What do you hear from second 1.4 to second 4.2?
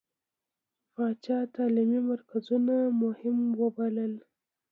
تعليمي مرکزونه مهم ووبلل.